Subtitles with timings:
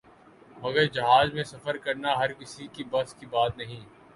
[0.57, 3.87] مگر جہاز میں سفر کرنا ہر کسی کے بس کی بات نہیں ہے۔